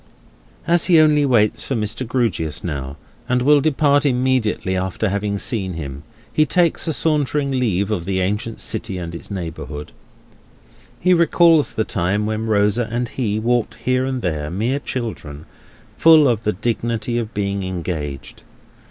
As 0.65 0.85
he 0.85 0.99
only 0.99 1.27
waits 1.27 1.61
for 1.61 1.75
Mr. 1.75 2.07
Grewgious 2.07 2.63
now, 2.63 2.97
and 3.29 3.43
will 3.43 3.61
depart 3.61 4.03
immediately 4.03 4.75
after 4.75 5.09
having 5.09 5.37
seen 5.37 5.73
him, 5.73 6.01
he 6.33 6.43
takes 6.43 6.87
a 6.87 6.91
sauntering 6.93 7.51
leave 7.51 7.91
of 7.91 8.05
the 8.05 8.19
ancient 8.19 8.59
city 8.59 8.97
and 8.97 9.13
its 9.13 9.29
neighbourhood. 9.29 9.91
He 10.99 11.13
recalls 11.13 11.75
the 11.75 11.85
time 11.85 12.25
when 12.25 12.47
Rosa 12.47 12.87
and 12.89 13.09
he 13.09 13.39
walked 13.39 13.75
here 13.75 14.07
or 14.07 14.11
there, 14.13 14.49
mere 14.49 14.79
children, 14.79 15.45
full 15.97 16.27
of 16.27 16.45
the 16.45 16.53
dignity 16.53 17.19
of 17.19 17.35
being 17.35 17.61
engaged. 17.61 18.41